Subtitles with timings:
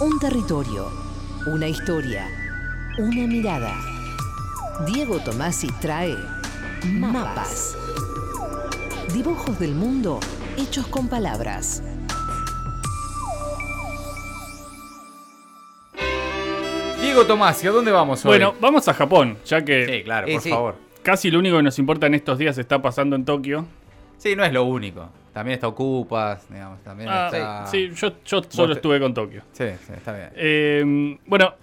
[0.00, 0.90] Un territorio,
[1.46, 2.26] una historia,
[2.98, 3.72] una mirada.
[4.86, 6.16] Diego Tomasi trae
[6.84, 7.76] mapas.
[9.12, 10.18] Dibujos del mundo
[10.56, 11.82] hechos con palabras.
[17.00, 18.30] Diego Tomás, ¿a dónde vamos hoy?
[18.30, 20.50] Bueno, vamos a Japón, ya que sí, claro, por sí.
[20.50, 20.74] favor.
[21.04, 23.66] casi lo único que nos importa en estos días está pasando en Tokio.
[24.18, 25.08] Sí, no es lo único.
[25.32, 27.66] También está Ocupas, digamos, también Ah, está...
[27.66, 29.42] sí, yo, yo solo te- estuve con Tokio.
[29.52, 30.28] Sí, sí, está bien.
[30.36, 31.54] Eh, bueno,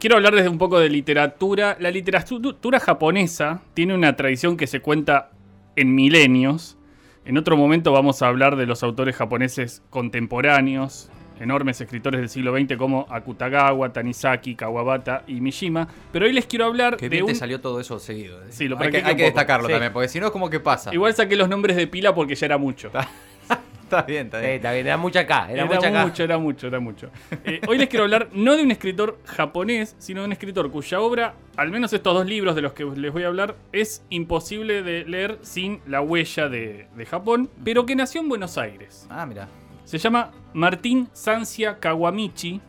[0.00, 1.76] quiero hablar desde un poco de literatura.
[1.78, 5.30] La literatura japonesa tiene una tradición que se cuenta
[5.76, 6.76] en milenios.
[7.24, 11.08] En otro momento vamos a hablar de los autores japoneses contemporáneos,
[11.42, 15.88] enormes escritores del siglo XX como Akutagawa, Tanizaki, Kawabata y Mishima.
[16.12, 18.42] Pero hoy les quiero hablar Que de bien te salió todo eso seguido.
[18.42, 18.46] ¿eh?
[18.50, 19.72] Sí, lo hay que, hay que destacarlo Sí.
[19.72, 20.92] también, porque si no es como que pasa.
[20.94, 22.88] Igual saqué los nombres de pila porque ya era mucho.
[22.88, 24.56] Está bien, está Sí, bien.
[24.56, 26.06] está bien, era mucha acá, era, Era, mucha acá.
[26.06, 27.10] mucho, era mucho, era mucho.
[27.44, 31.00] Eh, hoy les quiero hablar no de un escritor japonés, sino de un escritor cuya
[31.00, 34.82] obra, al menos estos dos libros de los que les voy a hablar, es imposible
[34.82, 39.06] de leer sin la huella de, de Japón, pero que nació en Buenos Aires.
[39.10, 39.48] Ah, mira.
[39.84, 42.60] Se llama Martín Sancia Kawamichi.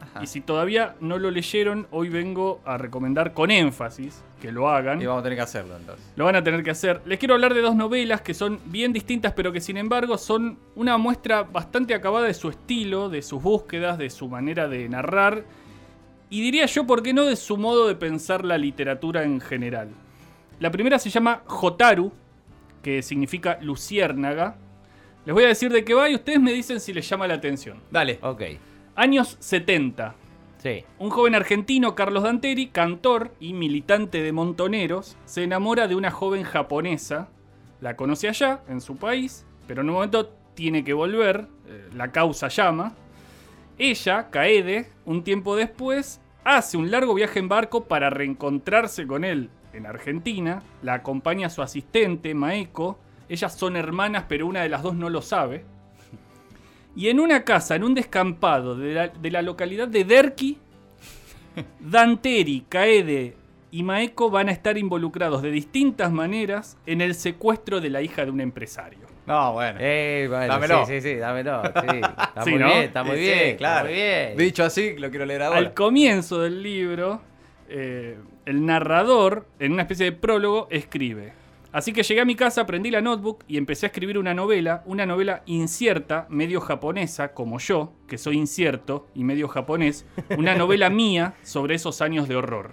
[0.00, 0.22] Ajá.
[0.22, 5.00] Y si todavía no lo leyeron, hoy vengo a recomendar con énfasis que lo hagan.
[5.00, 6.04] Y vamos a tener que hacerlo entonces.
[6.16, 7.00] Lo van a tener que hacer.
[7.06, 10.58] Les quiero hablar de dos novelas que son bien distintas, pero que sin embargo son
[10.74, 15.44] una muestra bastante acabada de su estilo, de sus búsquedas, de su manera de narrar.
[16.28, 19.90] Y diría yo, ¿por qué no de su modo de pensar la literatura en general?
[20.58, 22.12] La primera se llama Jotaru,
[22.82, 24.56] que significa luciérnaga.
[25.24, 27.34] Les voy a decir de qué va y ustedes me dicen si les llama la
[27.34, 27.78] atención.
[27.90, 28.18] Dale.
[28.22, 28.42] Ok,
[28.94, 30.14] Años 70.
[30.58, 30.84] sí.
[30.98, 36.42] Un joven argentino, Carlos Danteri, cantor y militante de Montoneros, se enamora de una joven
[36.42, 37.28] japonesa.
[37.80, 42.12] La conoce allá, en su país, pero en un momento tiene que volver, eh, la
[42.12, 42.94] causa llama.
[43.78, 49.50] Ella, Kaede, un tiempo después, hace un largo viaje en barco para reencontrarse con él
[49.72, 50.62] en Argentina.
[50.82, 52.98] La acompaña su asistente, Maeko.
[53.32, 55.64] Ellas son hermanas, pero una de las dos no lo sabe.
[56.94, 60.58] Y en una casa, en un descampado de la, de la localidad de Derki,
[61.80, 63.34] Danteri, Kaede
[63.70, 68.24] y Maeko van a estar involucrados de distintas maneras en el secuestro de la hija
[68.24, 69.00] de un empresario.
[69.26, 69.78] No, bueno.
[69.80, 70.84] Eh, bueno, Dámelo.
[70.84, 71.62] sí, sí, sí, dámelo.
[71.64, 71.70] Sí,
[72.02, 72.66] está Sí, muy ¿no?
[72.66, 73.84] bien, está muy Sí, bien, sí, está claro.
[73.86, 74.36] muy bien.
[74.36, 75.58] Dicho así, lo quiero leer ahora.
[75.58, 77.22] Al comienzo del libro,
[77.68, 81.32] eh, el narrador, en una especie de prólogo, escribe.
[81.72, 84.82] Así que llegué a mi casa, prendí la notebook y empecé a escribir una novela,
[84.84, 90.04] una novela incierta, medio japonesa, como yo, que soy incierto y medio japonés,
[90.36, 92.72] una novela mía sobre esos años de horror.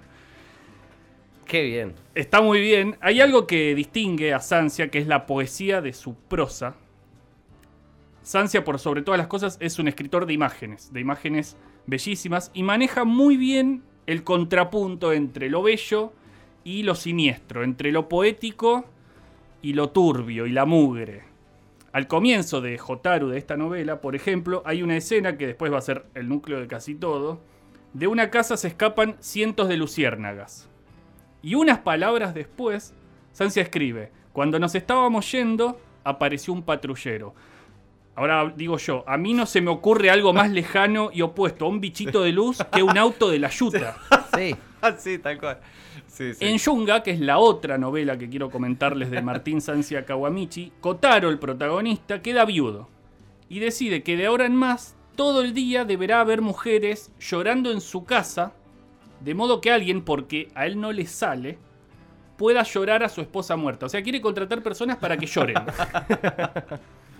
[1.46, 1.96] Qué bien.
[2.14, 2.98] Está muy bien.
[3.00, 6.76] Hay algo que distingue a Sancia, que es la poesía de su prosa.
[8.22, 11.56] Sancia, por sobre todas las cosas, es un escritor de imágenes, de imágenes
[11.88, 16.14] bellísimas, y maneja muy bien el contrapunto entre lo bello
[16.64, 18.86] y lo siniestro, entre lo poético
[19.62, 21.24] y lo turbio y la mugre.
[21.92, 25.80] Al comienzo de Jotaru, de esta novela, por ejemplo, hay una escena que después va
[25.80, 27.42] a ser el núcleo de casi todo.
[27.94, 30.70] De una casa se escapan cientos de luciérnagas.
[31.42, 32.94] Y unas palabras después,
[33.32, 37.34] Sancia escribe, cuando nos estábamos yendo, apareció un patrullero.
[38.16, 41.70] Ahora digo yo, a mí no se me ocurre algo más lejano y opuesto a
[41.70, 43.98] un bichito de luz que un auto de la yuta.
[44.36, 44.56] Sí.
[44.98, 45.60] Sí, tal cual.
[46.08, 46.46] Sí, sí.
[46.46, 51.28] En Yunga, que es la otra novela que quiero comentarles de Martín Sancia Kawamichi, Kotaro,
[51.28, 52.88] el protagonista, queda viudo
[53.50, 57.82] y decide que de ahora en más todo el día deberá haber mujeres llorando en
[57.82, 58.54] su casa,
[59.20, 61.58] de modo que alguien, porque a él no le sale,
[62.38, 63.88] pueda llorar a su esposa muerta.
[63.88, 65.58] O sea, quiere contratar personas para que lloren.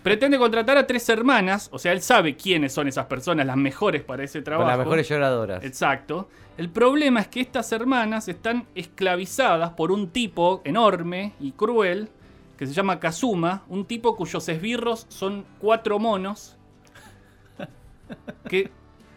[0.04, 4.02] Pretende contratar a tres hermanas, o sea, él sabe quiénes son esas personas, las mejores
[4.04, 4.70] para ese trabajo.
[4.70, 5.64] las mejores lloradoras.
[5.64, 6.30] Exacto.
[6.58, 12.10] El problema es que estas hermanas están esclavizadas por un tipo enorme y cruel
[12.58, 16.58] que se llama Kazuma, un tipo cuyos esbirros son cuatro monos
[18.50, 18.70] que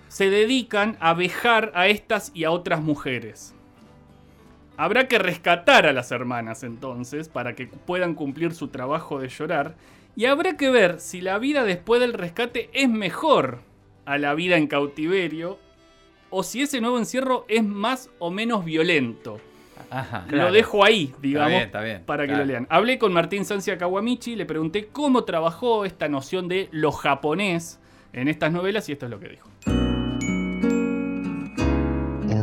[0.07, 3.55] se dedican a vejar a estas y a otras mujeres.
[4.77, 9.75] Habrá que rescatar a las hermanas entonces para que puedan cumplir su trabajo de llorar
[10.15, 13.61] y habrá que ver si la vida después del rescate es mejor
[14.05, 15.59] a la vida en cautiverio
[16.31, 19.39] o si ese nuevo encierro es más o menos violento.
[19.91, 20.25] Ajá.
[20.29, 20.49] Claro.
[20.49, 22.45] Lo dejo ahí, digamos, bien, está bien, para que claro.
[22.45, 22.67] lo lean.
[22.71, 27.79] Hablé con Martín Sancia Kawamichi, le pregunté cómo trabajó esta noción de lo japonés
[28.13, 29.49] en estas novelas y esto es lo que dijo.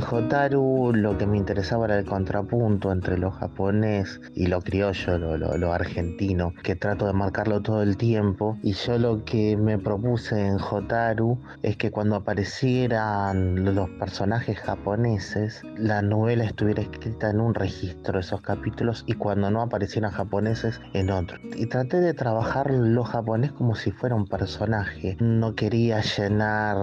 [0.10, 5.38] Jotaru lo que me interesaba era el contrapunto entre lo japonés y lo criollo, lo,
[5.38, 8.58] lo- argentino, que trato de marcarlo todo el tiempo.
[8.64, 15.62] Y yo lo que me propuse en Jotaru es que cuando aparecieran los personajes japoneses,
[15.78, 20.82] la novela estuviera escrita en un registro de esos capítulos y cuando no aparecieran japoneses
[20.94, 21.38] en otro.
[21.56, 25.18] Y traté de trabajar lo japonés como si fuera un personaje.
[25.20, 26.78] No quería llenar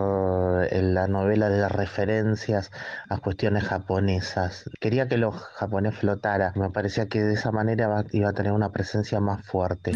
[0.71, 2.71] eh, la novela de referencias
[3.09, 4.65] a cuestiones japonesas.
[4.81, 6.53] Quería que lo japonés flotara.
[6.57, 9.93] Me parecía que de esa manera iba a tener una presencia más fuerte.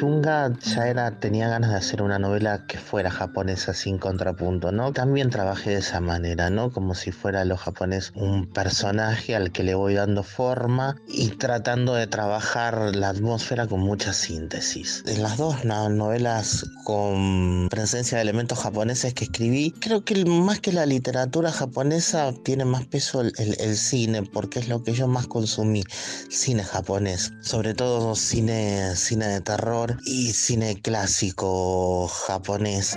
[0.00, 4.92] Yunga ya era, tenía ganas de hacer una novela que fuera japonesa sin contrapunto, ¿no?
[4.92, 6.70] También trabajé de esa manera, ¿no?
[6.70, 11.94] Como si fuera lo japonés un personaje al que le voy dando forma y tratando
[11.94, 15.02] de trabajar la atmósfera con mucha síntesis.
[15.06, 20.60] En las dos no- novelas con presencia de elementos japoneses que escribí, creo que más
[20.60, 24.92] que la literatura japonesa tiene más peso el, el- el cine, porque es lo que
[24.92, 25.82] yo más consumí,
[26.30, 32.96] cine japonés, sobre todo cine, cine de terror y cine clásico japonés.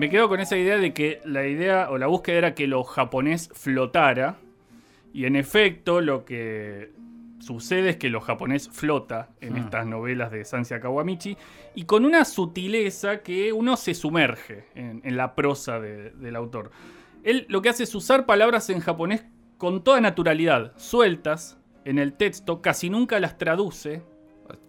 [0.00, 2.84] Me quedo con esa idea de que la idea o la búsqueda era que lo
[2.84, 4.38] japonés flotara.
[5.12, 6.90] Y en efecto, lo que
[7.40, 9.56] sucede es que lo japonés flota en hmm.
[9.56, 11.36] estas novelas de Sancia Kawamichi
[11.74, 16.70] y con una sutileza que uno se sumerge en, la prosa del autor.
[17.24, 19.24] Él lo que hace es usar palabras en japonés
[19.58, 24.02] con toda naturalidad, sueltas en el texto, casi nunca las traduce.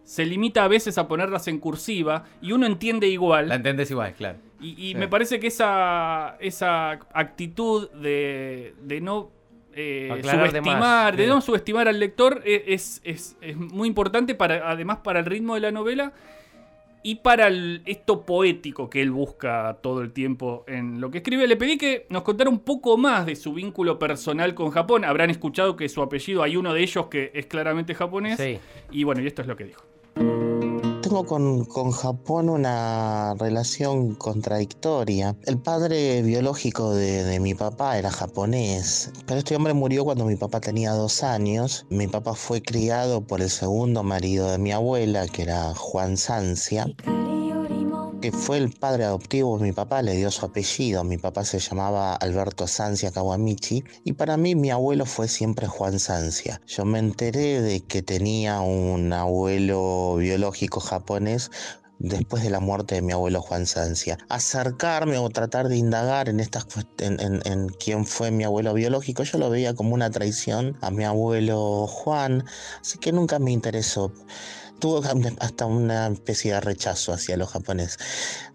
[0.03, 3.47] Se limita a veces a ponerlas en cursiva y uno entiende igual.
[3.49, 4.37] La entendés igual, claro.
[4.59, 4.95] Y, y Sí.
[4.95, 9.31] me parece que esa, esa actitud de, de no
[9.73, 11.29] eh, de subestimar, de sí.
[11.29, 15.55] no subestimar al lector e- es, es- es muy importante para, además para el ritmo
[15.55, 16.11] de la novela
[17.03, 21.47] y para el- esto poético que él busca todo el tiempo en lo que escribe.
[21.47, 25.03] Le pedí que nos contara un poco más de su vínculo personal con Japón.
[25.05, 28.37] Habrán escuchado que su apellido, hay uno de ellos que es claramente japonés.
[28.39, 28.59] Sí.
[28.91, 29.83] Y bueno, y esto es lo que dijo.
[31.11, 35.35] Tengo con, con Japón una relación contradictoria.
[35.45, 40.37] El padre biológico de, de mi papá era japonés, pero este hombre murió cuando mi
[40.37, 41.85] papá tenía dos años.
[41.89, 46.85] Mi papá fue criado por el segundo marido de mi abuela, que era Juan Sancia
[48.21, 51.03] que fue el padre adoptivo de mi papá, le dio su apellido.
[51.03, 55.99] Mi papá se llamaba Alberto Sancia Kawamichi y para mí mi abuelo fue siempre Juan
[55.99, 56.61] Sancia.
[56.67, 61.49] Yo me enteré de que tenía un abuelo biológico japonés
[61.97, 64.19] después de la muerte de mi abuelo Juan Sancia.
[64.29, 66.67] Acercarme o tratar de indagar en, estas,
[66.99, 71.05] en, en, quién fue mi abuelo biológico, yo lo veía como una traición a mi
[71.05, 72.43] abuelo Juan,
[72.81, 74.13] así que nunca me interesó
[74.81, 75.01] tuvo
[75.39, 77.97] hasta una especie de rechazo hacia los japoneses.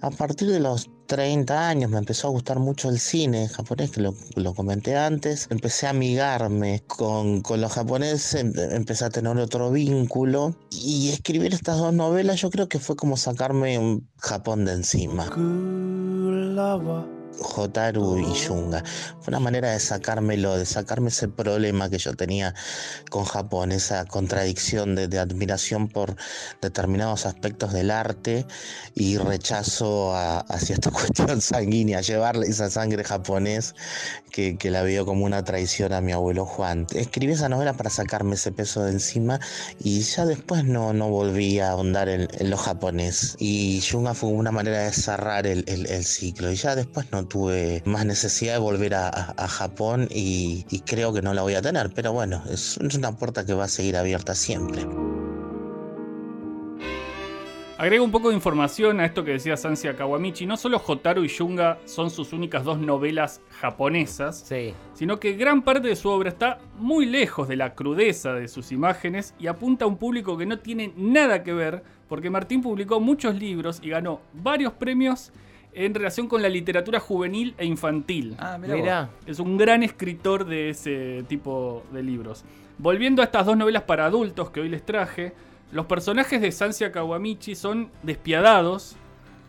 [0.02, 4.02] A partir de los 30 años me empezó a gustar mucho el cine japonés, que
[4.02, 5.46] lo, comenté antes.
[5.50, 10.54] Empecé a amigarme con, con los japoneses, em- empecé a tener otro vínculo.
[10.70, 15.30] Y escribir estas dos novelas yo creo que fue como sacarme un Japón de encima.
[17.40, 18.82] Jotaru y Yunga.
[19.20, 22.54] Fue una manera de sacármelo, de sacarme ese problema que yo tenía
[23.10, 26.16] con Japón, esa contradicción de, de admiración por
[26.62, 28.46] determinados aspectos del arte
[28.94, 33.74] y rechazo a- hacia esta cuestión sanguínea, llevarle esa sangre japonés
[34.30, 36.86] que, que la veo como una traición a mi abuelo Juan.
[36.94, 39.40] Escribí esa novela para sacarme ese peso de encima
[39.78, 43.36] y ya después no, no volví a ahondar en, en lo japonés.
[43.38, 46.50] Y Yunga fue una manera de cerrar el, el- el ciclo.
[46.52, 50.80] Y ya después no tuve más necesidad de volver a, a- a Japón y, y
[50.80, 51.90] creo que no la voy a tener.
[51.94, 54.86] Pero bueno, es, es una puerta que va a seguir abierta siempre.
[57.78, 60.46] Agrego un poco de información a esto que decía Sansia Kawamichi.
[60.46, 64.72] No solo Hotaru y Yunga son sus únicas dos novelas japonesas, Sí.
[64.94, 68.72] sino que gran parte de su obra está muy lejos de la crudeza de sus
[68.72, 72.98] imágenes y apunta a un público que no tiene nada que ver, porque Martín publicó
[72.98, 75.30] muchos libros y ganó varios premios
[75.76, 78.34] en relación con la literatura juvenil e infantil.
[78.38, 78.74] Ah, mira.
[78.74, 79.10] Mira.
[79.26, 82.44] Es un gran escritor de ese tipo de libros.
[82.78, 85.34] Volviendo a estas dos novelas para adultos que hoy les traje,
[85.72, 88.96] los personajes de Sansia Kawamichi son despiadados,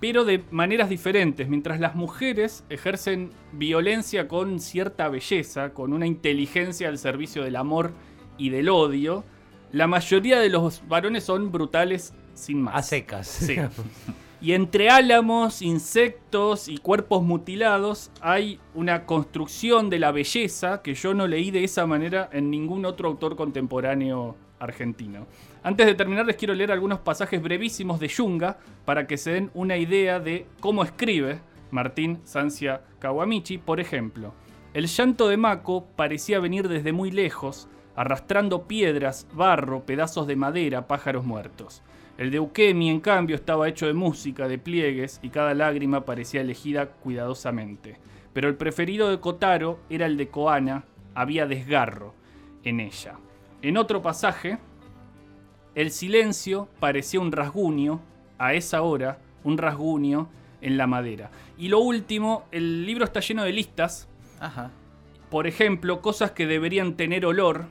[0.01, 1.47] pero de maneras diferentes.
[1.47, 7.91] Mientras las mujeres ejercen violencia con cierta belleza, con una inteligencia al servicio del amor
[8.37, 9.23] y del odio,
[9.71, 12.75] la mayoría de los varones son brutales sin más.
[12.75, 13.27] A secas.
[13.27, 13.55] Sí.
[14.39, 21.15] Y entre álamos, insectos y cuerpos mutilados hay una construcción de la belleza que yo
[21.15, 25.25] no leí de esa manera en ningún otro autor contemporáneo argentino.
[25.63, 29.51] Antes de terminar les quiero leer algunos pasajes brevísimos de Yunga para que se den
[29.55, 31.39] una idea de cómo escribe
[31.71, 33.57] Martín Sancia Kawamichi.
[33.57, 34.33] Por ejemplo,
[34.75, 40.87] el llanto de Mako parecía venir desde muy lejos, arrastrando piedras, barro, pedazos de madera,
[40.87, 41.81] pájaros muertos.
[42.17, 46.41] El de Ukemi, en cambio, estaba hecho de música, de pliegues, y cada lágrima parecía
[46.41, 47.99] elegida cuidadosamente.
[48.33, 52.13] Pero el preferido de Kotaro era el de Koana, había desgarro
[52.63, 53.15] en ella.
[53.61, 54.57] En otro pasaje,
[55.75, 58.01] el silencio parecía un rasguño,
[58.39, 60.29] a esa hora, un rasguño
[60.61, 61.29] en la madera.
[61.57, 64.07] Y lo último, el libro está lleno de listas,
[64.39, 64.71] Ajá.
[65.29, 67.65] por ejemplo, cosas que deberían tener olor,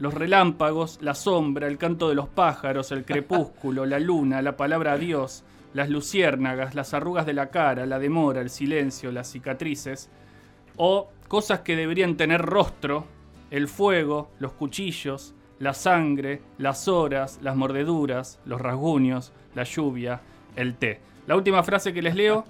[0.00, 4.96] los relámpagos, la sombra, el canto de los pájaros, el crepúsculo, la luna, la palabra
[4.96, 10.08] Dios, las luciérnagas, las arrugas de la cara, la demora, el silencio, las cicatrices,
[10.76, 13.04] o cosas que deberían tener rostro,
[13.50, 20.22] el fuego, los cuchillos, la sangre, las horas, las mordeduras, los rasguños, la lluvia,
[20.56, 21.00] el té.
[21.26, 22.46] La última frase que les leo,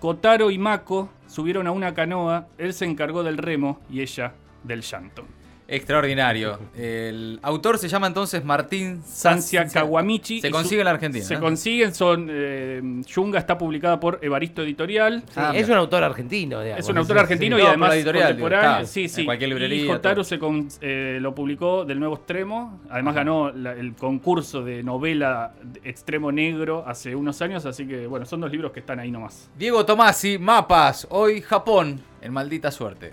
[0.00, 4.82] Kotaro y Mako subieron a una canoa, él se encargó del remo y ella del
[4.82, 5.24] llanto.
[5.70, 6.58] Extraordinario.
[6.76, 10.40] El autor se llama entonces Martín Sancia Kawamichi.
[10.40, 11.24] Se consigue en la Argentina.
[11.24, 11.40] Se ¿no?
[11.40, 12.28] consiguen, son.
[12.30, 15.22] Eh, Yunga está publicada por Evaristo Editorial.
[15.26, 16.84] Sí, Ah, es un autor argentino, digamos.
[16.84, 17.60] Es un autor argentino sí.
[17.60, 18.70] y No, además por la editorial, contemporáneo.
[18.70, 19.20] digo, está sí, sí.
[19.20, 22.80] en cualquier librería, Y Jotaro se con- eh, lo publicó del Nuevo Extremo.
[22.90, 27.64] Además ganó la- el concurso de novela Extremo Negro hace unos años.
[27.64, 29.48] Así que, bueno, son dos libros que están ahí nomás.
[29.56, 33.12] Diego Tomasi, Mapas, hoy Japón, en maldita suerte.